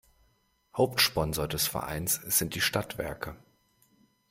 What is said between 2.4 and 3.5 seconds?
die Stadtwerke.